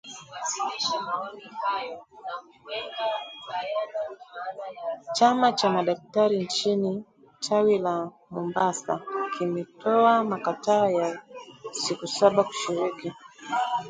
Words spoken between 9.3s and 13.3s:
kimetoa makataa ya siku saba kushiriki